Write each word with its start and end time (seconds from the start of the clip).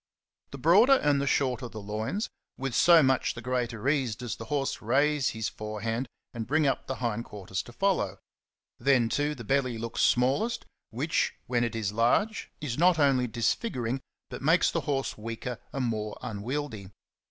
The 0.49 0.57
broader 0.57 0.97
and 1.03 1.21
the 1.21 1.27
shorter 1.27 1.67
the 1.69 1.79
loins, 1.79 2.27
with 2.57 2.73
so 2.73 3.03
much 3.03 3.35
the 3.35 3.41
greater 3.43 3.87
ease 3.87 4.15
does 4.15 4.35
the 4.37 4.45
horse 4.45 4.81
raise 4.81 5.29
his 5.29 5.47
forehand 5.47 6.07
and 6.33 6.47
bring 6.47 6.65
up 6.65 6.87
the 6.87 6.95
hind 6.95 7.25
quarters 7.25 7.61
to 7.61 7.71
follow; 7.71 8.17
then, 8.79 9.09
too, 9.09 9.35
the 9.35 9.43
belly 9.43 9.77
looks 9.77 10.01
smallest, 10.01 10.65
which, 10.89 11.35
when 11.45 11.63
it 11.63 11.75
is 11.75 11.91
large, 11.93 12.49
is 12.61 12.79
not 12.79 12.97
1 12.97 12.97
8 12.97 12.97
XENOPHON 12.97 13.01
ON 13.01 13.03
HORSEMANSHIP. 13.03 13.09
only 13.11 13.27
disfiguring, 13.31 14.01
but 14.31 14.41
makes 14.41 14.71
the 14.71 14.81
horse 14.81 15.19
weaker 15.19 15.59
and 15.71 15.85
more 15.85 16.17
unwieldy. 16.23 16.89